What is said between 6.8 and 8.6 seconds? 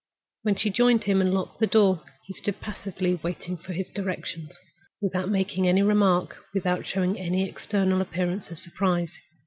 showing any external appearance of